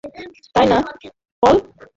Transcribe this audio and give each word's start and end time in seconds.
তাই 0.55 0.65
না, 0.71 0.77
পল? 1.43 1.55